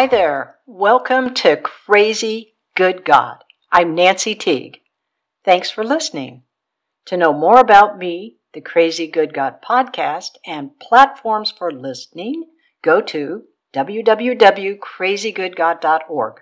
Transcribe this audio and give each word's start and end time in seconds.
Hi 0.00 0.06
there. 0.06 0.56
Welcome 0.64 1.34
to 1.34 1.58
Crazy 1.58 2.54
Good 2.74 3.04
God. 3.04 3.44
I'm 3.70 3.94
Nancy 3.94 4.34
Teague. 4.34 4.78
Thanks 5.44 5.70
for 5.70 5.84
listening. 5.84 6.44
To 7.04 7.18
know 7.18 7.34
more 7.34 7.60
about 7.60 7.98
me, 7.98 8.38
the 8.54 8.62
Crazy 8.62 9.06
Good 9.06 9.34
God 9.34 9.56
podcast, 9.62 10.38
and 10.46 10.80
platforms 10.80 11.50
for 11.50 11.70
listening, 11.70 12.44
go 12.80 13.02
to 13.02 13.42
www.crazygoodgod.org. 13.74 16.34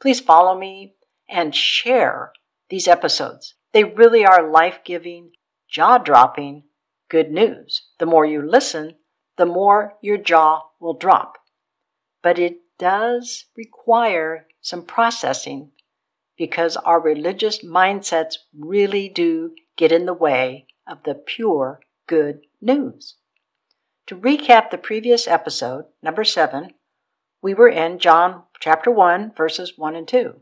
Please 0.00 0.20
follow 0.20 0.56
me 0.56 0.94
and 1.28 1.56
share 1.56 2.30
these 2.70 2.86
episodes. 2.86 3.54
They 3.72 3.82
really 3.82 4.24
are 4.24 4.48
life 4.48 4.78
giving, 4.84 5.32
jaw 5.68 5.98
dropping 5.98 6.62
good 7.10 7.32
news. 7.32 7.82
The 7.98 8.06
more 8.06 8.24
you 8.24 8.48
listen, 8.48 8.94
the 9.38 9.46
more 9.46 9.94
your 10.02 10.18
jaw 10.18 10.66
will 10.78 10.94
drop. 10.94 11.38
But 12.22 12.38
it 12.38 12.58
does 12.82 13.44
require 13.56 14.44
some 14.60 14.82
processing 14.82 15.70
because 16.36 16.76
our 16.78 17.00
religious 17.00 17.62
mindsets 17.62 18.38
really 18.52 19.08
do 19.08 19.54
get 19.76 19.92
in 19.92 20.04
the 20.04 20.12
way 20.12 20.66
of 20.84 21.00
the 21.04 21.14
pure 21.14 21.78
good 22.08 22.40
news. 22.60 23.14
To 24.08 24.16
recap 24.16 24.70
the 24.70 24.78
previous 24.78 25.28
episode, 25.28 25.84
number 26.02 26.24
seven, 26.24 26.74
we 27.40 27.54
were 27.54 27.68
in 27.68 28.00
John 28.00 28.42
chapter 28.58 28.90
1, 28.90 29.32
verses 29.36 29.74
1 29.76 29.94
and 29.94 30.08
2. 30.08 30.40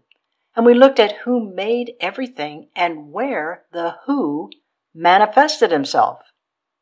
And 0.57 0.65
we 0.65 0.73
looked 0.73 0.99
at 0.99 1.19
who 1.25 1.53
made 1.55 1.93
everything 2.01 2.69
and 2.75 3.13
where 3.13 3.65
the 3.71 3.97
who 4.07 4.49
manifested 4.95 5.71
himself. 5.71 6.21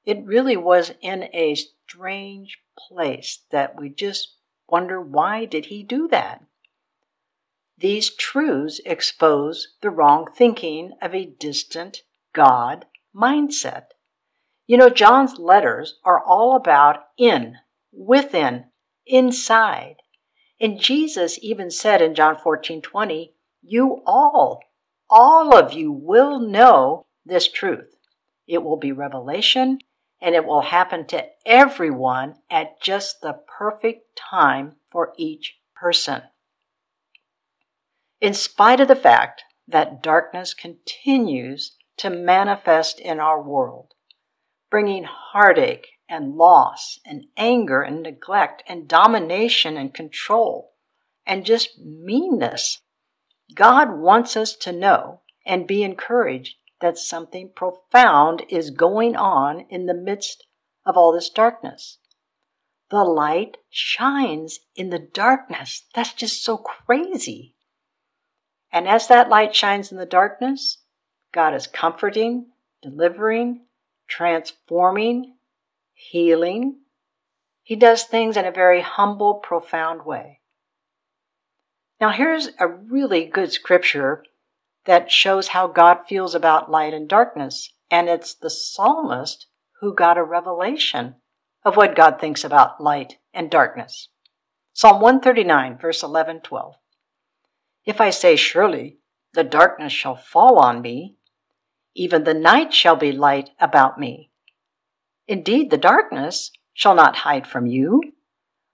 It 0.05 0.25
really 0.25 0.57
was 0.57 0.93
in 1.01 1.25
a 1.35 1.57
strange 1.57 2.59
place 2.79 3.41
that 3.51 3.75
we 3.81 3.89
just 3.89 4.38
wonder 4.69 5.01
why 5.01 5.45
did 5.45 5.67
he 5.67 5.83
do 5.83 6.09
that? 6.09 6.43
These 7.77 8.11
truths 8.11 8.81
expose 8.85 9.77
the 9.83 9.91
wrong 9.91 10.27
thinking 10.35 10.93
of 11.01 11.15
a 11.15 11.27
distant 11.27 12.03
God 12.33 12.87
mindset. 13.15 13.87
You 14.67 14.77
know, 14.77 14.91
John's 14.91 15.39
letters 15.39 15.99
are 16.05 16.23
all 16.23 16.57
about 16.57 17.05
in, 17.17 17.57
within, 17.93 18.67
inside. 19.07 19.97
And 20.61 20.81
Jesus 20.81 21.39
even 21.41 21.71
said 21.71 22.03
in 22.03 22.15
John 22.15 22.37
14 22.37 22.83
20, 22.83 23.33
You 23.63 24.03
all, 24.05 24.61
all 25.09 25.57
of 25.57 25.73
you 25.73 25.93
will 25.93 26.41
know 26.41 27.07
this 27.25 27.49
truth. 27.49 27.95
It 28.47 28.63
will 28.63 28.77
be 28.77 28.93
revelation 28.93 29.79
and 30.21 30.35
it 30.35 30.45
will 30.45 30.63
happen 30.63 31.07
to 31.07 31.27
everyone 31.47 32.35
at 32.51 32.81
just 32.81 33.21
the 33.21 33.41
perfect 33.59 34.17
time 34.17 34.77
for 34.91 35.13
each 35.17 35.59
person. 35.77 36.23
In 38.21 38.35
spite 38.35 38.81
of 38.81 38.89
the 38.89 38.97
fact 38.97 39.45
that 39.69 40.03
darkness 40.03 40.55
continues 40.55 41.77
to 41.99 42.11
manifest 42.11 42.99
in 42.99 43.21
our 43.21 43.41
world, 43.41 43.95
bringing 44.71 45.05
heartache 45.05 45.87
and 46.09 46.35
loss 46.35 46.99
and 47.05 47.27
anger 47.37 47.83
and 47.83 48.03
neglect 48.03 48.63
and 48.67 48.89
domination 48.89 49.77
and 49.77 49.95
control 49.95 50.73
and 51.27 51.45
just 51.45 51.79
meanness, 51.79 52.81
God 53.55 53.99
wants 53.99 54.37
us 54.37 54.57
to 54.57 54.73
know 54.73 55.21
and 55.47 55.67
be 55.67 55.83
encouraged 55.83 56.57
that 56.81 56.99
something 56.99 57.51
profound 57.55 58.45
is 58.49 58.71
going 58.71 59.17
on 59.17 59.67
in 59.69 59.87
the 59.87 59.95
midst 59.95 60.47
of 60.87 60.97
all 60.97 61.13
this 61.13 61.31
darkness. 61.31 61.99
The 62.91 63.05
light 63.05 63.59
shines 63.69 64.61
in 64.75 64.91
the 64.91 64.99
darkness. 64.99 65.85
That's 65.95 66.13
just 66.13 66.43
so 66.43 66.57
crazy. 66.57 67.55
And 68.73 68.89
as 68.89 69.09
that 69.09 69.29
light 69.29 69.55
shines 69.55 69.93
in 69.93 69.99
the 69.99 70.07
darkness, 70.07 70.79
God 71.33 71.55
is 71.55 71.67
comforting, 71.67 72.47
delivering, 72.83 73.67
transforming, 74.07 75.35
healing. 75.93 76.81
He 77.63 77.77
does 77.77 78.05
things 78.05 78.37
in 78.37 78.47
a 78.47 78.53
very 78.53 78.81
humble, 78.81 79.35
profound 79.35 80.07
way. 80.07 80.41
Now, 82.01 82.11
here's 82.11 82.51
a 82.59 82.69
really 82.69 83.27
good 83.27 83.53
scripture 83.53 84.25
that 84.89 85.13
shows 85.13 85.49
how 85.49 85.67
God 85.67 85.99
feels 86.09 86.35
about 86.35 86.71
light 86.71 86.95
and 86.95 87.07
darkness. 87.07 87.75
And 87.91 88.09
it's 88.09 88.35
the 88.35 88.49
psalmist 88.49 89.47
who 89.83 89.95
got 89.95 90.17
a 90.17 90.25
revelation 90.25 91.17
of 91.63 91.77
what 91.77 91.95
God 91.95 92.19
thinks 92.19 92.43
about 92.43 92.81
light 92.81 93.19
and 93.35 93.51
darkness. 93.51 94.09
Psalm 94.73 95.03
139, 95.03 95.77
verse 95.77 96.03
11 96.03 96.41
12. 96.41 96.75
If 97.85 98.01
I 98.01 98.09
say, 98.09 98.35
Surely 98.35 98.97
the 99.35 99.45
darkness 99.45 99.93
shall 99.93 100.17
fall 100.17 100.59
on 100.59 100.81
me, 100.81 101.17
even 101.95 102.25
the 102.25 102.33
night 102.33 102.73
shall 102.73 102.97
be 102.97 103.13
light 103.13 103.51
about 103.61 104.01
me. 104.01 104.31
Indeed, 105.27 105.71
the 105.71 105.77
darkness 105.77 106.51
shall 106.73 106.95
not 106.95 107.17
hide 107.17 107.47
from 107.47 107.67
you, 107.67 108.01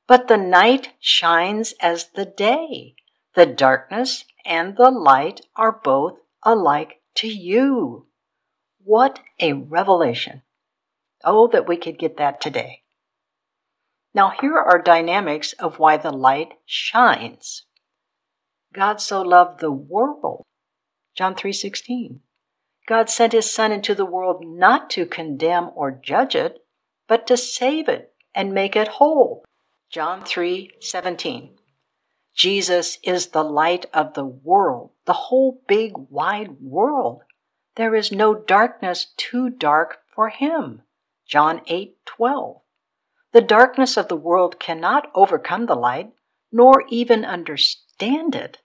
but 0.07 0.29
the 0.29 0.37
night 0.37 0.91
shines 1.01 1.75
as 1.81 2.11
the 2.11 2.25
day. 2.25 2.95
The 3.35 3.47
darkness 3.47 4.25
and 4.45 4.77
the 4.77 4.91
light 4.91 5.41
are 5.57 5.81
both 5.83 6.19
alike 6.43 7.01
to 7.17 7.29
you. 7.29 8.07
What 8.83 9.21
a 9.41 9.53
revelation. 9.53 10.43
Oh, 11.25 11.49
that 11.49 11.67
we 11.67 11.77
could 11.77 11.99
get 11.99 12.19
that 12.19 12.41
today. 12.41 12.83
Now, 14.15 14.33
here 14.41 14.57
are 14.57 14.81
dynamics 14.81 15.55
of 15.55 15.79
why 15.79 15.97
the 15.97 16.13
light 16.13 16.53
shines. 16.67 17.65
God 18.73 19.01
so 19.01 19.23
loved 19.23 19.61
the 19.61 19.73
world. 19.73 20.45
John 21.15 21.35
3:16. 21.35 22.21
God 22.87 23.09
sent 23.09 23.33
his 23.33 23.51
son 23.51 23.73
into 23.73 23.95
the 23.95 24.05
world 24.05 24.45
not 24.45 24.91
to 24.91 25.07
condemn 25.07 25.71
or 25.75 25.91
judge 25.91 26.35
it, 26.35 26.65
but 27.09 27.27
to 27.29 27.37
save 27.37 27.89
it 27.89 28.15
and 28.35 28.53
make 28.53 28.77
it 28.77 28.89
whole. 28.89 29.45
John 29.91 30.23
3:17. 30.23 31.57
Jesus 32.35 32.99
is 33.05 33.29
the 33.29 33.45
light 33.45 33.87
of 33.95 34.15
the 34.15 34.25
world, 34.25 34.91
the 35.05 35.13
whole 35.13 35.63
big 35.69 35.93
wide 35.97 36.61
world. 36.61 37.23
There 37.77 37.95
is 37.95 38.11
no 38.11 38.35
darkness 38.35 39.07
too 39.17 39.49
dark 39.49 40.01
for 40.13 40.31
him. 40.31 40.83
John 41.27 41.63
8:12. 41.67 42.61
The 43.31 43.41
darkness 43.41 43.97
of 43.97 44.09
the 44.09 44.17
world 44.17 44.59
cannot 44.59 45.11
overcome 45.15 45.67
the 45.67 45.77
light, 45.77 46.13
nor 46.51 46.85
even 46.89 47.25
understand 47.25 48.35
it. 48.35 48.59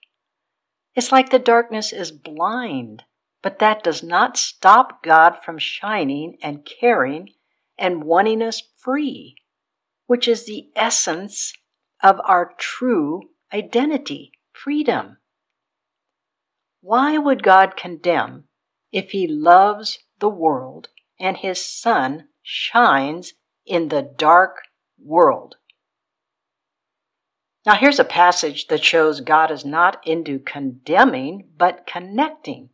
It's 0.96 1.12
like 1.12 1.30
the 1.30 1.38
darkness 1.38 1.92
is 1.92 2.10
blind, 2.10 3.04
but 3.40 3.60
that 3.60 3.84
does 3.84 4.02
not 4.02 4.36
stop 4.36 5.02
God 5.02 5.42
from 5.44 5.58
shining 5.58 6.38
and 6.42 6.64
caring 6.64 7.34
and 7.78 8.02
wanting 8.02 8.42
us 8.42 8.62
free, 8.76 9.36
which 10.06 10.26
is 10.26 10.44
the 10.44 10.70
essence 10.74 11.52
of 12.02 12.20
our 12.24 12.54
true 12.58 13.30
identity, 13.52 14.32
freedom. 14.52 15.18
Why 16.80 17.18
would 17.18 17.42
God 17.42 17.76
condemn 17.76 18.44
if 18.92 19.10
He 19.10 19.26
loves 19.26 19.98
the 20.18 20.28
world 20.28 20.88
and 21.18 21.36
His 21.36 21.64
Son 21.64 22.28
shines 22.42 23.34
in 23.66 23.88
the 23.88 24.02
dark 24.02 24.62
world? 24.98 25.56
Now, 27.66 27.74
here's 27.74 27.98
a 27.98 28.04
passage 28.04 28.68
that 28.68 28.82
shows 28.82 29.20
God 29.20 29.50
is 29.50 29.64
not 29.64 30.06
into 30.06 30.38
condemning, 30.38 31.50
but 31.58 31.86
connecting. 31.86 32.70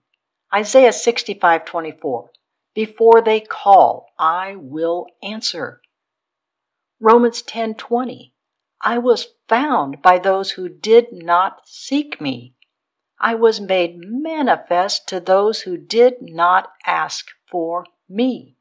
Isaiah 0.54 0.92
65 0.92 1.64
24. 1.64 2.30
Before 2.74 3.20
they 3.20 3.40
call, 3.40 4.06
I 4.18 4.54
will 4.56 5.06
answer. 5.22 5.80
Romans 7.00 7.42
10 7.42 7.74
20. 7.74 8.32
I 8.80 8.98
was 8.98 9.28
found 9.48 10.02
by 10.02 10.18
those 10.18 10.52
who 10.52 10.68
did 10.68 11.12
not 11.12 11.62
seek 11.66 12.20
me. 12.20 12.54
I 13.18 13.34
was 13.34 13.60
made 13.60 13.96
manifest 13.98 15.08
to 15.08 15.20
those 15.20 15.62
who 15.62 15.76
did 15.76 16.20
not 16.20 16.72
ask 16.84 17.28
for 17.50 17.86
me. 18.08 18.56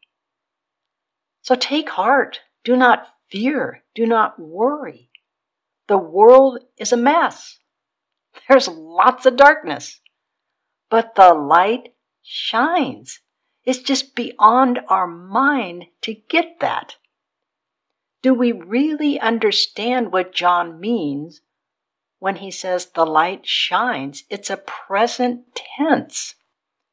So 1.42 1.56
take 1.56 1.90
heart. 1.90 2.42
Do 2.64 2.76
not 2.76 3.08
fear. 3.30 3.84
Do 3.94 4.06
not 4.06 4.40
worry. 4.40 5.10
The 5.88 5.98
world 5.98 6.60
is 6.78 6.92
a 6.92 6.98
mess. 6.98 7.60
There's 8.50 8.68
lots 8.68 9.26
of 9.26 9.36
darkness. 9.36 10.00
But 10.90 11.16
the 11.16 11.34
light 11.34 11.94
shines. 12.24 13.20
It's 13.66 13.80
just 13.80 14.16
beyond 14.16 14.80
our 14.88 15.08
mind 15.08 15.86
to 16.02 16.14
get 16.14 16.60
that. 16.62 16.96
Do 18.26 18.34
we 18.34 18.52
really 18.54 19.20
understand 19.20 20.12
what 20.12 20.34
John 20.34 20.80
means 20.80 21.42
when 22.18 22.38
he 22.38 22.50
says 22.50 22.88
the 22.88 23.06
light 23.06 23.46
shines? 23.46 24.24
It's 24.32 24.50
a 24.50 24.58
present 24.58 25.44
tense. 25.78 26.34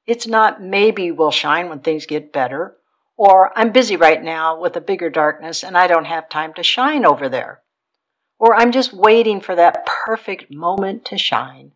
It's 0.07 0.27
not 0.27 0.61
maybe 0.61 1.11
we'll 1.11 1.31
shine 1.31 1.71
when 1.71 1.81
things 1.81 2.05
get 2.05 2.35
better, 2.35 2.77
or 3.17 3.51
I'm 3.59 3.73
busy 3.73 3.97
right 3.97 4.23
now 4.23 4.61
with 4.61 4.77
a 4.77 4.81
bigger 4.83 5.09
darkness 5.09 5.65
and 5.65 5.75
I 5.75 5.87
don't 5.87 6.05
have 6.05 6.29
time 6.29 6.53
to 6.53 6.63
shine 6.63 7.07
over 7.07 7.31
there. 7.31 7.63
Or 8.39 8.55
I'm 8.55 8.71
just 8.71 8.93
waiting 8.93 9.41
for 9.41 9.55
that 9.55 9.87
perfect 9.87 10.53
moment 10.53 11.07
to 11.07 11.17
shine. 11.17 11.73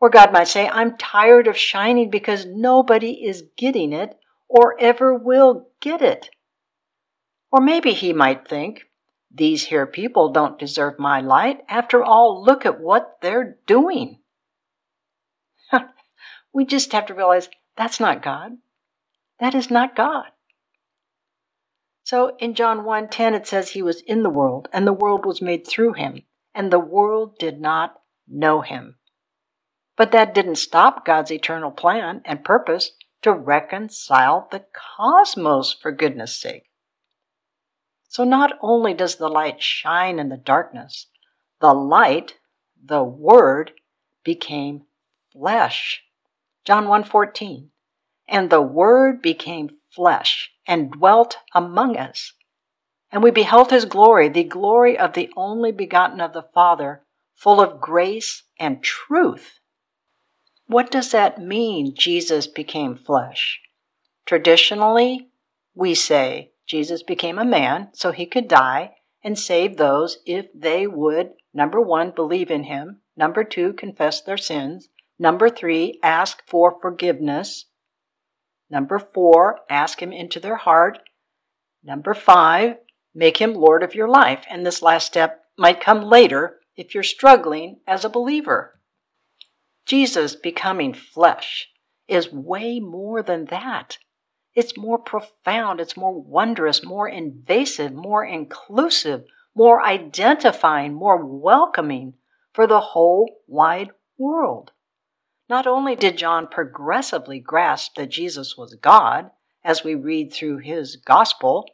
Or 0.00 0.08
God 0.08 0.32
might 0.32 0.46
say, 0.46 0.68
I'm 0.68 0.96
tired 0.96 1.48
of 1.48 1.58
shining 1.58 2.10
because 2.10 2.46
nobody 2.46 3.26
is 3.26 3.42
getting 3.56 3.92
it 3.92 4.16
or 4.48 4.80
ever 4.80 5.12
will 5.12 5.66
get 5.80 6.00
it. 6.00 6.30
Or 7.50 7.60
maybe 7.60 7.92
he 7.92 8.12
might 8.12 8.48
think, 8.48 8.82
these 9.30 9.66
here 9.66 9.86
people 9.86 10.30
don't 10.30 10.58
deserve 10.58 10.98
my 10.98 11.20
light. 11.20 11.60
After 11.68 12.02
all, 12.02 12.42
look 12.42 12.64
at 12.64 12.80
what 12.80 13.18
they're 13.20 13.58
doing. 13.66 14.20
we 16.52 16.64
just 16.64 16.92
have 16.92 17.06
to 17.06 17.14
realize 17.14 17.48
that's 17.76 18.00
not 18.00 18.22
God. 18.22 18.52
That 19.40 19.54
is 19.54 19.70
not 19.70 19.94
God. 19.94 20.26
So 22.02 22.36
in 22.38 22.54
John 22.54 22.84
1:10 22.84 23.34
it 23.34 23.46
says 23.46 23.70
he 23.70 23.82
was 23.82 24.00
in 24.02 24.22
the 24.22 24.30
world 24.30 24.68
and 24.72 24.86
the 24.86 24.92
world 24.92 25.26
was 25.26 25.42
made 25.42 25.66
through 25.66 25.94
him 25.94 26.22
and 26.54 26.72
the 26.72 26.78
world 26.78 27.36
did 27.38 27.60
not 27.60 28.00
know 28.28 28.60
him. 28.60 28.96
But 29.96 30.12
that 30.12 30.34
didn't 30.34 30.56
stop 30.56 31.04
God's 31.04 31.32
eternal 31.32 31.70
plan 31.70 32.22
and 32.24 32.44
purpose 32.44 32.92
to 33.22 33.32
reconcile 33.32 34.46
the 34.50 34.64
cosmos 34.96 35.72
for 35.72 35.90
goodness 35.90 36.34
sake. 36.34 36.65
So 38.16 38.24
not 38.24 38.56
only 38.62 38.94
does 38.94 39.16
the 39.16 39.28
light 39.28 39.62
shine 39.62 40.18
in 40.18 40.30
the 40.30 40.38
darkness, 40.38 41.08
the 41.60 41.74
light, 41.74 42.38
the 42.82 43.04
word 43.04 43.72
became 44.24 44.86
flesh. 45.34 46.02
John 46.64 46.86
1:14. 46.86 47.72
And 48.26 48.48
the 48.48 48.62
word 48.62 49.20
became 49.20 49.76
flesh 49.90 50.50
and 50.66 50.92
dwelt 50.92 51.40
among 51.52 51.98
us. 51.98 52.32
And 53.12 53.22
we 53.22 53.30
beheld 53.30 53.70
his 53.70 53.84
glory, 53.84 54.30
the 54.30 54.44
glory 54.44 54.98
of 54.98 55.12
the 55.12 55.30
only 55.36 55.70
begotten 55.70 56.22
of 56.22 56.32
the 56.32 56.48
Father, 56.54 57.04
full 57.34 57.60
of 57.60 57.82
grace 57.82 58.44
and 58.58 58.82
truth. 58.82 59.60
What 60.68 60.90
does 60.90 61.10
that 61.10 61.38
mean, 61.38 61.94
Jesus 61.94 62.46
became 62.46 62.96
flesh? 62.96 63.60
Traditionally, 64.24 65.28
we 65.74 65.94
say 65.94 66.52
Jesus 66.66 67.02
became 67.02 67.38
a 67.38 67.44
man 67.44 67.88
so 67.92 68.12
he 68.12 68.26
could 68.26 68.48
die 68.48 68.96
and 69.22 69.38
save 69.38 69.76
those 69.76 70.18
if 70.26 70.46
they 70.54 70.86
would, 70.86 71.32
number 71.54 71.80
one, 71.80 72.10
believe 72.10 72.50
in 72.50 72.64
him, 72.64 73.00
number 73.16 73.44
two, 73.44 73.72
confess 73.72 74.20
their 74.20 74.36
sins, 74.36 74.88
number 75.18 75.48
three, 75.48 75.98
ask 76.02 76.42
for 76.46 76.78
forgiveness, 76.80 77.66
Number 78.68 78.98
four, 78.98 79.60
ask 79.70 80.02
Him 80.02 80.12
into 80.12 80.40
their 80.40 80.56
heart. 80.56 80.98
Number 81.84 82.14
five, 82.14 82.78
make 83.14 83.36
Him 83.36 83.54
Lord 83.54 83.82
of 83.82 83.94
your 83.94 84.08
life. 84.08 84.44
And 84.50 84.66
this 84.66 84.82
last 84.82 85.06
step 85.06 85.44
might 85.56 85.80
come 85.80 86.02
later 86.02 86.58
if 86.76 86.94
you're 86.94 87.04
struggling 87.04 87.80
as 87.86 88.04
a 88.04 88.10
believer. 88.10 88.80
Jesus 89.86 90.34
becoming 90.34 90.94
flesh 90.94 91.68
is 92.08 92.32
way 92.32 92.80
more 92.80 93.22
than 93.22 93.46
that. 93.46 93.98
It's 94.56 94.74
more 94.78 94.98
profound, 94.98 95.80
it's 95.80 95.98
more 95.98 96.18
wondrous, 96.18 96.82
more 96.82 97.06
invasive, 97.06 97.92
more 97.92 98.24
inclusive, 98.24 99.26
more 99.54 99.84
identifying, 99.84 100.94
more 100.94 101.22
welcoming 101.22 102.14
for 102.54 102.66
the 102.66 102.80
whole 102.80 103.42
wide 103.46 103.90
world. 104.16 104.72
Not 105.46 105.66
only 105.66 105.94
did 105.94 106.16
John 106.16 106.48
progressively 106.48 107.38
grasp 107.38 107.96
that 107.96 108.08
Jesus 108.08 108.56
was 108.56 108.74
God, 108.80 109.30
as 109.62 109.84
we 109.84 109.94
read 109.94 110.32
through 110.32 110.58
his 110.58 110.96
gospel, 110.96 111.68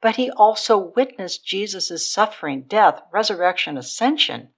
but 0.00 0.16
he 0.16 0.32
also 0.32 0.78
witnessed 0.78 1.46
Jesus' 1.46 2.10
suffering, 2.10 2.62
death, 2.62 3.02
resurrection, 3.12 3.78
ascension. 3.78 4.48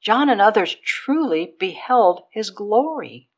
John 0.00 0.28
and 0.28 0.40
others 0.40 0.76
truly 0.84 1.56
beheld 1.58 2.22
his 2.30 2.50
glory, 2.50 3.29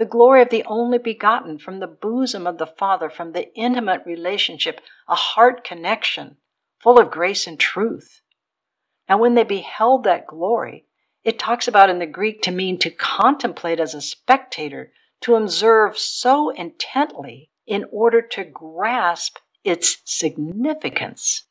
the 0.00 0.06
glory 0.06 0.40
of 0.40 0.48
the 0.48 0.64
only 0.64 0.96
begotten 0.96 1.58
from 1.58 1.78
the 1.78 1.86
bosom 1.86 2.46
of 2.46 2.56
the 2.56 2.66
Father, 2.66 3.10
from 3.10 3.32
the 3.32 3.54
intimate 3.54 4.00
relationship, 4.06 4.80
a 5.06 5.14
heart 5.14 5.62
connection 5.62 6.38
full 6.78 6.98
of 6.98 7.10
grace 7.10 7.46
and 7.46 7.60
truth. 7.60 8.22
And 9.06 9.20
when 9.20 9.34
they 9.34 9.44
beheld 9.44 10.04
that 10.04 10.26
glory, 10.26 10.86
it 11.22 11.38
talks 11.38 11.68
about 11.68 11.90
in 11.90 11.98
the 11.98 12.06
Greek 12.06 12.40
to 12.42 12.50
mean 12.50 12.78
to 12.78 12.88
contemplate 12.88 13.78
as 13.78 13.94
a 13.94 14.00
spectator, 14.00 14.90
to 15.20 15.34
observe 15.34 15.98
so 15.98 16.48
intently 16.48 17.50
in 17.66 17.84
order 17.92 18.22
to 18.22 18.44
grasp 18.44 19.36
its 19.64 19.98
significance. 20.06 21.44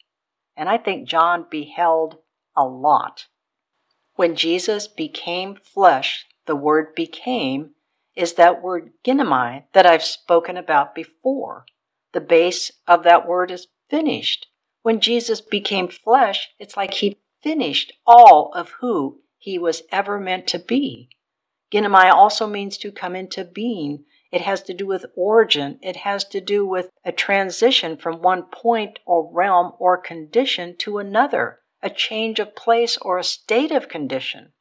And 0.58 0.68
I 0.68 0.80
think 0.80 1.08
John 1.08 1.46
beheld 1.52 2.18
a 2.58 2.66
lot. 2.66 3.28
When 4.16 4.36
Jesus 4.36 4.88
became 4.88 5.54
flesh, 5.54 6.26
the 6.48 6.56
word 6.56 6.96
became 6.96 7.76
is 8.20 8.34
that 8.34 8.62
word 8.62 8.92
ginomai 9.06 9.64
that 9.72 9.86
I've 9.86 10.04
spoken 10.04 10.58
about 10.58 10.94
before. 10.94 11.66
The 12.12 12.20
base 12.20 12.70
of 12.86 13.04
that 13.04 13.26
word 13.26 13.50
is 13.50 13.68
finished. 13.90 14.48
When 14.82 15.00
Jesus 15.00 15.40
became 15.40 15.88
flesh, 15.88 16.50
it's 16.60 16.76
like 16.76 16.96
he 16.96 17.18
finished 17.42 17.94
all 18.06 18.52
of 18.54 18.72
who 18.82 19.22
he 19.38 19.58
was 19.58 19.84
ever 19.90 20.20
meant 20.20 20.48
to 20.48 20.60
be. 20.60 21.08
Ginomai 21.72 22.12
also 22.12 22.46
means 22.46 22.78
to 22.80 22.92
come 22.92 23.16
into 23.16 23.46
being. 23.46 24.04
It 24.34 24.42
has 24.42 24.64
to 24.64 24.74
do 24.74 24.86
with 24.86 25.06
origin. 25.16 25.80
It 25.82 25.96
has 25.96 26.26
to 26.26 26.42
do 26.42 26.66
with 26.66 26.90
a 27.06 27.14
transition 27.14 27.96
from 27.96 28.22
one 28.22 28.44
point 28.44 29.00
or 29.06 29.32
realm 29.32 29.72
or 29.80 29.98
condition 29.98 30.76
to 30.80 30.98
another, 30.98 31.60
a 31.82 31.90
change 31.90 32.40
of 32.40 32.54
place 32.54 32.98
or 32.98 33.18
a 33.18 33.24
state 33.24 33.72
of 33.72 33.88
condition. 33.88 34.52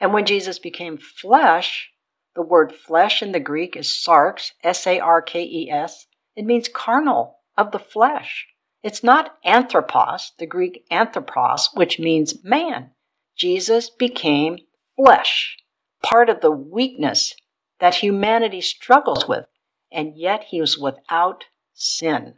And 0.00 0.14
when 0.14 0.24
Jesus 0.24 0.58
became 0.58 0.96
flesh, 0.96 1.90
the 2.36 2.42
word 2.42 2.72
flesh 2.72 3.22
in 3.22 3.32
the 3.32 3.40
Greek 3.40 3.74
is 3.74 3.88
sarx, 3.88 4.52
S 4.62 4.86
A 4.86 5.00
R 5.00 5.20
K 5.22 5.42
E 5.42 5.70
S. 5.70 6.06
It 6.36 6.44
means 6.44 6.68
carnal, 6.68 7.36
of 7.56 7.72
the 7.72 7.78
flesh. 7.78 8.46
It's 8.82 9.02
not 9.02 9.38
anthropos, 9.44 10.32
the 10.38 10.46
Greek 10.46 10.84
anthropos, 10.90 11.70
which 11.74 11.98
means 11.98 12.44
man. 12.44 12.90
Jesus 13.34 13.90
became 13.90 14.58
flesh, 14.96 15.56
part 16.02 16.28
of 16.28 16.40
the 16.40 16.50
weakness 16.50 17.34
that 17.80 17.96
humanity 17.96 18.60
struggles 18.60 19.26
with, 19.26 19.46
and 19.90 20.16
yet 20.16 20.44
he 20.44 20.60
was 20.60 20.78
without 20.78 21.44
sin. 21.72 22.34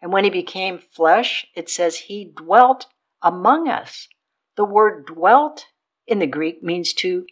And 0.00 0.12
when 0.12 0.24
he 0.24 0.30
became 0.30 0.78
flesh, 0.78 1.46
it 1.54 1.68
says 1.68 1.96
he 1.96 2.32
dwelt 2.36 2.86
among 3.22 3.68
us. 3.68 4.08
The 4.56 4.64
word 4.64 5.06
dwelt 5.06 5.66
in 6.06 6.18
the 6.18 6.26
Greek 6.26 6.62
means 6.62 6.92
to 6.94 7.26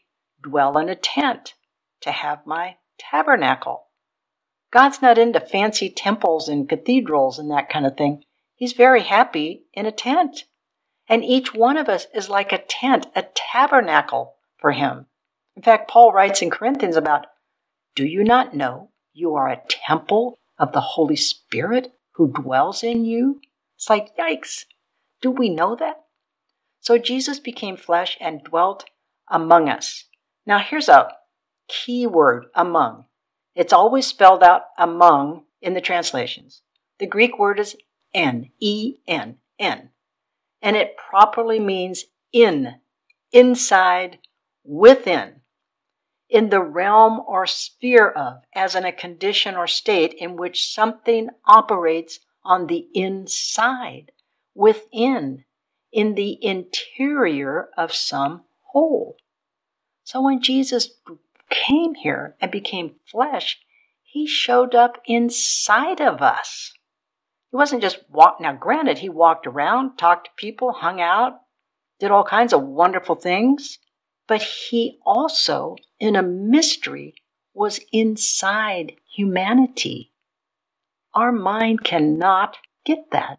dwell 0.44 0.78
in 0.78 0.88
a 0.88 0.94
tent, 0.94 1.54
to 2.02 2.12
have 2.12 2.46
my 2.46 2.76
tabernacle. 2.98 3.86
God's 4.72 5.00
not 5.00 5.18
into 5.18 5.40
fancy 5.40 5.88
temples 5.88 6.48
and 6.48 6.68
cathedrals 6.68 7.38
and 7.38 7.50
that 7.50 7.70
kind 7.70 7.86
of 7.86 7.96
thing. 7.96 8.24
He's 8.54 8.72
very 8.72 9.02
happy 9.02 9.64
in 9.72 9.86
a 9.86 9.92
tent. 9.92 10.44
And 11.08 11.24
each 11.24 11.54
one 11.54 11.76
of 11.76 11.88
us 11.88 12.06
is 12.14 12.28
like 12.28 12.52
a 12.52 12.58
tent, 12.58 13.06
a 13.14 13.24
tabernacle 13.34 14.34
for 14.58 14.72
him. 14.72 15.06
In 15.56 15.62
fact, 15.62 15.90
Paul 15.90 16.12
writes 16.12 16.42
in 16.42 16.50
Corinthians 16.50 16.96
about, 16.96 17.26
Do 17.94 18.06
you 18.06 18.24
not 18.24 18.54
know 18.54 18.90
you 19.12 19.34
are 19.34 19.48
a 19.48 19.62
temple 19.68 20.38
of 20.58 20.72
the 20.72 20.80
Holy 20.80 21.16
Spirit 21.16 21.92
who 22.12 22.32
dwells 22.32 22.82
in 22.82 23.04
you? 23.04 23.40
It's 23.76 23.88
like, 23.88 24.16
yikes. 24.16 24.64
Do 25.20 25.30
we 25.30 25.48
know 25.48 25.76
that? 25.76 26.04
So 26.80 26.98
Jesus 26.98 27.38
became 27.38 27.76
flesh 27.76 28.16
and 28.20 28.42
dwelt 28.44 28.84
among 29.30 29.68
us. 29.68 30.04
Now, 30.46 30.58
here's 30.58 30.88
a 30.88 31.12
key 31.68 32.06
word 32.06 32.46
among. 32.54 33.06
It's 33.54 33.72
always 33.72 34.06
spelled 34.06 34.42
out 34.42 34.62
among 34.78 35.44
in 35.62 35.74
the 35.74 35.80
translations. 35.80 36.62
The 36.98 37.06
Greek 37.06 37.38
word 37.38 37.58
is 37.58 37.76
en, 38.12 38.50
E 38.60 38.96
N, 39.06 39.38
en 39.58 39.90
and 40.64 40.76
it 40.76 40.96
properly 40.96 41.60
means 41.60 42.06
in, 42.32 42.76
inside, 43.32 44.18
within, 44.64 45.42
in 46.30 46.48
the 46.48 46.62
realm 46.62 47.20
or 47.26 47.46
sphere 47.46 48.08
of, 48.08 48.38
as 48.54 48.74
in 48.74 48.86
a 48.86 48.92
condition 48.92 49.56
or 49.56 49.66
state 49.66 50.14
in 50.14 50.36
which 50.36 50.72
something 50.72 51.28
operates 51.44 52.20
on 52.42 52.66
the 52.66 52.88
inside, 52.94 54.10
within, 54.54 55.44
in 55.92 56.14
the 56.14 56.42
interior 56.42 57.68
of 57.76 57.92
some 57.92 58.44
whole. 58.62 59.16
So 60.04 60.20
when 60.20 60.42
Jesus 60.42 60.90
came 61.50 61.94
here 61.94 62.36
and 62.40 62.50
became 62.50 62.96
flesh, 63.10 63.58
he 64.02 64.26
showed 64.26 64.74
up 64.74 64.98
inside 65.06 66.00
of 66.00 66.20
us. 66.22 66.72
He 67.50 67.56
wasn't 67.56 67.82
just 67.82 67.98
walk. 68.10 68.40
Now, 68.40 68.52
granted, 68.52 68.98
he 68.98 69.08
walked 69.08 69.46
around, 69.46 69.96
talked 69.96 70.26
to 70.26 70.30
people, 70.36 70.72
hung 70.72 71.00
out, 71.00 71.40
did 71.98 72.10
all 72.10 72.24
kinds 72.24 72.52
of 72.52 72.62
wonderful 72.62 73.14
things, 73.14 73.78
but 74.28 74.42
he 74.42 74.98
also, 75.06 75.76
in 75.98 76.16
a 76.16 76.22
mystery, 76.22 77.14
was 77.54 77.80
inside 77.92 78.92
humanity. 79.16 80.12
Our 81.14 81.32
mind 81.32 81.84
cannot 81.84 82.58
get 82.84 83.10
that. 83.12 83.38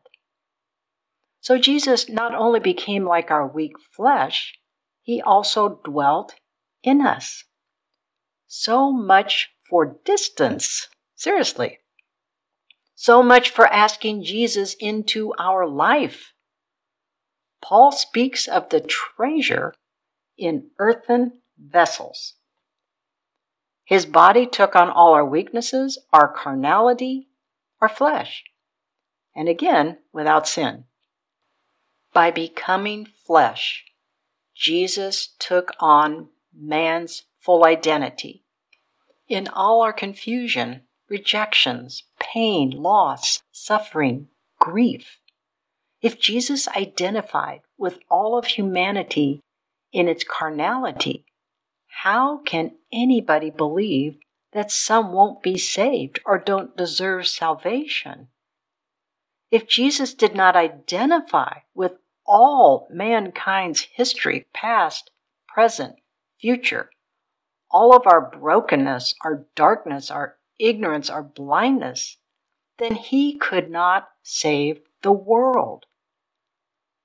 So 1.41 1.57
Jesus 1.57 2.09
not 2.09 2.33
only 2.33 2.59
became 2.59 3.05
like 3.05 3.29
our 3.29 3.47
weak 3.47 3.73
flesh, 3.91 4.57
he 5.01 5.21
also 5.21 5.79
dwelt 5.83 6.35
in 6.85 7.01
us. 7.01 7.43
So 8.47 8.91
much 8.91 9.49
for 9.69 9.97
distance. 10.05 10.87
Seriously. 11.15 11.79
So 12.95 13.21
much 13.21 13.49
for 13.49 13.67
asking 13.67 14.23
Jesus 14.23 14.75
into 14.79 15.33
our 15.37 15.67
life. 15.67 16.33
Paul 17.61 17.91
speaks 17.91 18.47
of 18.47 18.69
the 18.69 18.79
treasure 18.79 19.73
in 20.37 20.69
earthen 20.79 21.41
vessels. 21.57 22.35
His 23.83 24.05
body 24.05 24.45
took 24.45 24.75
on 24.75 24.89
all 24.89 25.13
our 25.13 25.25
weaknesses, 25.25 25.97
our 26.11 26.31
carnality, 26.31 27.27
our 27.81 27.89
flesh, 27.89 28.43
and 29.35 29.47
again, 29.49 29.99
without 30.11 30.47
sin. 30.47 30.85
By 32.13 32.31
becoming 32.31 33.05
flesh, 33.05 33.83
Jesus 34.55 35.35
took 35.37 35.71
on 35.79 36.29
man's 36.57 37.23
full 37.39 37.65
identity. 37.65 38.43
In 39.27 39.47
all 39.47 39.81
our 39.81 39.93
confusion, 39.93 40.81
rejections, 41.09 42.03
pain, 42.19 42.71
loss, 42.71 43.43
suffering, 43.51 44.27
grief, 44.59 45.19
if 46.01 46.19
Jesus 46.19 46.67
identified 46.67 47.61
with 47.77 47.99
all 48.09 48.37
of 48.37 48.45
humanity 48.45 49.41
in 49.91 50.07
its 50.07 50.23
carnality, 50.23 51.25
how 51.87 52.37
can 52.39 52.75
anybody 52.91 53.49
believe 53.49 54.17
that 54.51 54.71
some 54.71 55.13
won't 55.13 55.41
be 55.41 55.57
saved 55.57 56.19
or 56.25 56.37
don't 56.37 56.77
deserve 56.77 57.27
salvation? 57.27 58.27
If 59.49 59.67
Jesus 59.67 60.13
did 60.13 60.35
not 60.35 60.55
identify 60.55 61.59
with 61.73 61.93
all 62.25 62.87
mankind's 62.91 63.81
history, 63.81 64.45
past, 64.53 65.11
present, 65.47 65.95
future, 66.39 66.89
all 67.71 67.95
of 67.95 68.03
our 68.05 68.29
brokenness, 68.29 69.15
our 69.23 69.45
darkness, 69.55 70.09
our 70.09 70.37
ignorance, 70.59 71.09
our 71.09 71.23
blindness, 71.23 72.17
then 72.77 72.95
he 72.95 73.37
could 73.37 73.69
not 73.69 74.09
save 74.23 74.81
the 75.01 75.11
world. 75.11 75.85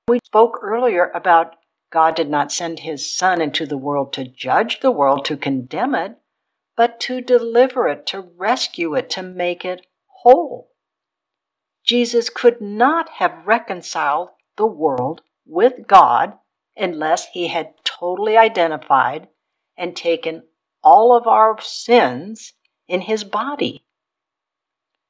We 0.08 0.18
spoke 0.24 0.58
earlier 0.62 1.10
about 1.14 1.56
God 1.90 2.14
did 2.14 2.30
not 2.30 2.52
send 2.52 2.80
his 2.80 3.12
Son 3.12 3.40
into 3.40 3.66
the 3.66 3.78
world 3.78 4.12
to 4.14 4.24
judge 4.24 4.80
the 4.80 4.92
world, 4.92 5.24
to 5.26 5.36
condemn 5.36 5.94
it, 5.94 6.16
but 6.76 7.00
to 7.00 7.20
deliver 7.20 7.88
it, 7.88 8.06
to 8.06 8.20
rescue 8.20 8.94
it, 8.94 9.10
to 9.10 9.22
make 9.22 9.64
it 9.64 9.86
whole. 10.22 10.70
Jesus 11.84 12.30
could 12.30 12.60
not 12.60 13.08
have 13.18 13.46
reconciled 13.46 14.28
the 14.56 14.66
world 14.66 15.22
with 15.46 15.86
God 15.86 16.34
unless 16.76 17.28
he 17.28 17.48
had 17.48 17.74
totally 18.00 18.36
identified 18.36 19.28
and 19.76 19.94
taken 19.94 20.42
all 20.82 21.14
of 21.14 21.26
our 21.26 21.60
sins 21.60 22.54
in 22.88 23.02
his 23.02 23.22
body. 23.22 23.84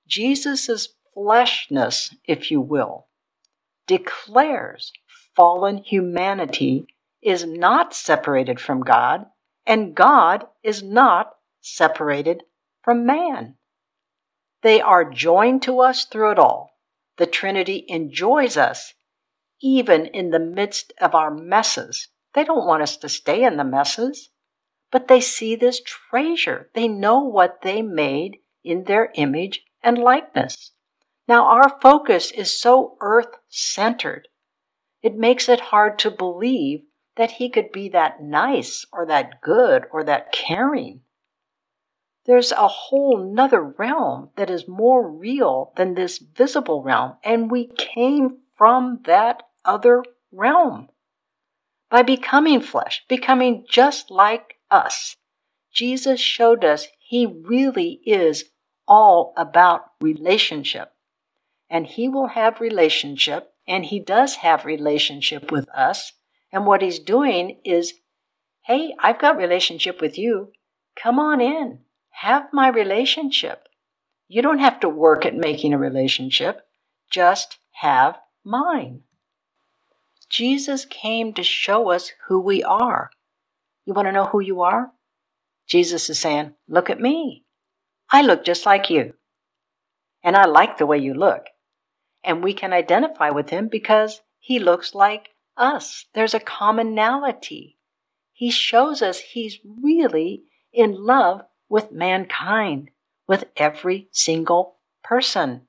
Jesus' 0.07 0.89
fleshness, 1.15 2.15
if 2.27 2.51
you 2.51 2.61
will, 2.61 3.07
declares 3.87 4.93
fallen 5.37 5.79
humanity 5.79 6.87
is 7.23 7.47
not 7.47 7.95
separated 7.95 8.61
from 8.61 8.81
God, 8.81 9.27
and 9.65 9.95
God 9.95 10.47
is 10.63 10.83
not 10.83 11.35
separated 11.61 12.43
from 12.83 13.07
man. 13.07 13.57
They 14.63 14.81
are 14.81 15.09
joined 15.09 15.63
to 15.63 15.81
us 15.81 16.05
through 16.05 16.33
it 16.33 16.39
all. 16.39 16.73
The 17.19 17.27
Trinity 17.27 17.85
enjoys 17.89 18.57
us 18.57 18.95
even 19.63 20.07
in 20.07 20.31
the 20.31 20.39
midst 20.39 20.93
of 21.01 21.15
our 21.15 21.31
messes. 21.31 22.09
They 22.35 22.45
don't 22.45 22.67
want 22.67 22.83
us 22.83 22.97
to 22.99 23.09
stay 23.09 23.45
in 23.45 23.57
the 23.57 23.65
messes, 23.65 24.31
but 24.91 25.09
they 25.09 25.21
see 25.21 25.57
this 25.57 25.81
treasure. 25.81 26.71
They 26.75 26.89
know 26.89 27.21
what 27.21 27.63
they 27.63 27.83
made 27.83 28.39
in 28.65 28.85
their 28.85 29.11
image 29.15 29.65
and 29.83 29.99
likeness. 29.99 30.73
Now, 31.27 31.45
our 31.45 31.81
focus 31.81 32.31
is 32.31 32.59
so 32.59 32.97
earth 33.01 33.37
centered 33.49 34.29
it 35.03 35.17
makes 35.17 35.49
it 35.49 35.61
hard 35.61 35.99
to 36.01 36.11
believe 36.11 36.83
that 37.17 37.33
he 37.33 37.49
could 37.49 37.73
be 37.73 37.89
that 37.89 38.23
nice 38.23 38.85
or 38.93 39.07
that 39.07 39.41
good 39.41 39.87
or 39.91 40.05
that 40.05 40.33
caring. 40.33 41.03
There's 42.27 42.53
a 42.53 42.69
whole 42.69 43.17
nother 43.17 43.63
realm 43.63 44.31
that 44.37 44.51
is 44.51 44.69
more 44.69 45.09
real 45.09 45.73
than 45.77 45.95
this 45.95 46.19
visible 46.19 46.83
realm, 46.83 47.17
and 47.25 47.51
we 47.51 47.67
came 47.67 48.41
from 48.57 49.01
that 49.05 49.43
other 49.65 50.05
realm. 50.31 50.91
By 51.91 52.03
becoming 52.03 52.61
flesh, 52.61 53.05
becoming 53.09 53.67
just 53.69 54.11
like 54.11 54.55
us, 54.71 55.17
Jesus 55.73 56.21
showed 56.21 56.65
us 56.65 56.87
he 56.99 57.27
really 57.27 58.01
is 58.07 58.45
all 58.87 59.33
about 59.37 59.83
relationship. 60.01 60.93
And 61.69 61.87
he 61.87 62.09
will 62.09 62.29
have 62.29 62.61
relationship 62.61 63.53
and 63.67 63.85
he 63.85 64.01
does 64.01 64.37
have 64.37 64.65
relationship 64.65 65.53
with 65.53 65.69
us. 65.71 66.13
And 66.53 66.67
what 66.67 66.83
he's 66.83 66.99
doing 66.99 67.61
is, 67.65 67.95
hey, 68.63 68.95
I've 68.99 69.21
got 69.21 69.37
relationship 69.37 70.01
with 70.01 70.19
you. 70.19 70.53
Come 71.01 71.19
on 71.19 71.41
in. 71.41 71.81
Have 72.11 72.53
my 72.53 72.69
relationship. 72.69 73.69
You 74.29 74.43
don't 74.43 74.59
have 74.59 74.81
to 74.81 74.89
work 74.89 75.25
at 75.25 75.37
making 75.37 75.73
a 75.73 75.79
relationship. 75.79 76.63
Just 77.11 77.59
have 77.73 78.19
mine. 78.45 79.03
Jesus 80.31 80.87
came 80.87 81.35
to 81.35 81.43
show 81.43 81.91
us 81.91 82.13
who 82.29 82.41
we 82.41 82.63
are. 82.63 83.11
You 83.85 83.93
want 83.93 84.07
to 84.07 84.13
know 84.13 84.27
who 84.27 84.41
you 84.41 84.63
are? 84.63 84.93
Jesus 85.67 86.09
is 86.09 86.19
saying, 86.19 86.55
Look 86.69 86.89
at 86.89 87.01
me. 87.01 87.45
I 88.11 88.23
look 88.23 88.45
just 88.45 88.65
like 88.65 88.89
you. 88.89 89.13
And 90.23 90.37
I 90.37 90.47
like 90.47 90.79
the 90.79 90.87
way 90.87 90.99
you 90.99 91.13
look 91.13 91.47
and 92.23 92.43
we 92.43 92.53
can 92.53 92.73
identify 92.73 93.31
with 93.31 93.51
him 93.51 93.69
because 93.69 94.21
he 94.39 94.59
looks 94.59 94.95
like 94.95 95.31
us. 95.57 96.07
There's 96.15 96.35
a 96.35 96.41
commonality. 96.41 97.79
He 98.33 98.51
shows 98.51 99.03
us 99.03 99.19
he's 99.19 99.59
really 99.65 100.45
in 100.73 101.05
love 101.05 101.43
with 101.69 101.93
mankind, 101.93 102.91
with 103.27 103.45
every 103.57 104.09
single 104.13 104.77
person. 105.03 105.63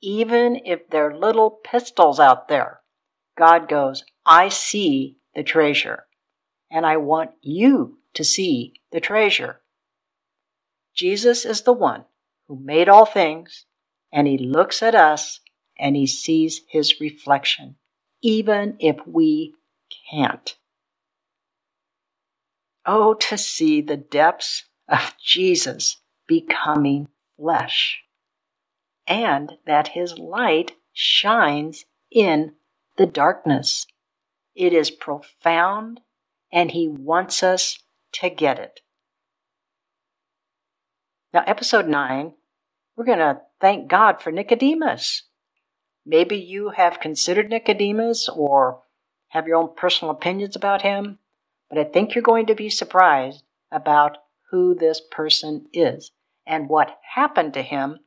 Even 0.00 0.60
if 0.64 0.88
they're 0.90 1.16
little 1.16 1.50
pistols 1.50 2.20
out 2.20 2.48
there, 2.48 2.80
God 3.36 3.68
goes, 3.68 4.04
I 4.24 4.48
see 4.48 5.18
the 5.34 5.42
treasure, 5.42 6.04
and 6.70 6.86
I 6.86 6.96
want 6.96 7.32
you 7.42 7.98
to 8.14 8.24
see 8.24 8.74
the 8.92 9.00
treasure. 9.00 9.60
Jesus 10.94 11.44
is 11.44 11.62
the 11.62 11.72
one 11.72 12.04
who 12.46 12.58
made 12.58 12.88
all 12.88 13.06
things, 13.06 13.66
and 14.12 14.26
he 14.26 14.38
looks 14.38 14.82
at 14.82 14.94
us 14.94 15.40
and 15.78 15.96
he 15.96 16.06
sees 16.06 16.62
his 16.68 17.00
reflection, 17.00 17.76
even 18.22 18.76
if 18.78 18.96
we 19.06 19.54
can't. 20.10 20.56
Oh, 22.86 23.14
to 23.14 23.36
see 23.36 23.80
the 23.80 23.96
depths 23.96 24.64
of 24.88 25.14
Jesus 25.18 25.96
becoming 26.28 27.08
flesh, 27.36 28.02
and 29.06 29.54
that 29.66 29.88
his 29.88 30.18
light 30.18 30.72
shines 30.92 31.86
in 32.10 32.52
the 32.96 33.06
darkness. 33.06 33.86
It 34.54 34.72
is 34.72 34.90
profound, 34.90 36.00
and 36.52 36.70
he 36.70 36.88
wants 36.88 37.42
us 37.42 37.78
to 38.12 38.30
get 38.30 38.58
it. 38.58 38.80
Now, 41.32 41.42
episode 41.46 41.88
9, 41.88 42.32
we're 42.96 43.04
going 43.04 43.18
to 43.18 43.40
thank 43.60 43.88
God 43.88 44.22
for 44.22 44.30
Nicodemus. 44.30 45.24
Maybe 46.06 46.36
you 46.36 46.70
have 46.70 47.00
considered 47.00 47.50
Nicodemus 47.50 48.28
or 48.28 48.82
have 49.28 49.48
your 49.48 49.56
own 49.56 49.74
personal 49.74 50.12
opinions 50.12 50.54
about 50.54 50.82
him, 50.82 51.18
but 51.68 51.78
I 51.78 51.84
think 51.84 52.14
you're 52.14 52.22
going 52.22 52.46
to 52.46 52.54
be 52.54 52.70
surprised 52.70 53.42
about 53.72 54.18
who 54.50 54.76
this 54.76 55.00
person 55.10 55.66
is 55.72 56.12
and 56.46 56.68
what 56.68 57.00
happened 57.14 57.54
to 57.54 57.62
him 57.62 57.98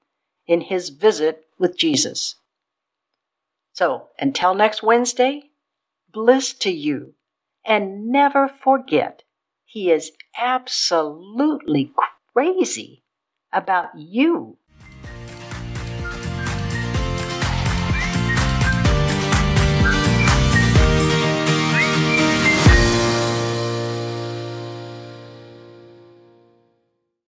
in 0.45 0.61
his 0.61 0.89
visit 0.89 1.43
with 1.59 1.77
Jesus. 1.77 2.35
So, 3.77 4.09
until 4.17 4.55
next 4.55 4.81
Wednesday, 4.81 5.51
bliss 6.11 6.51
to 6.65 6.71
you, 6.71 7.13
and 7.63 8.07
never 8.07 8.47
forget 8.47 9.21
he 9.65 9.91
is 9.91 10.13
absolutely 10.35 11.93
crazy 12.33 13.03
about 13.53 13.95
you 13.95 14.57